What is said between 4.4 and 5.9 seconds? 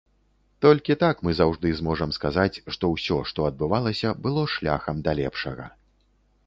шляхам да лепшага.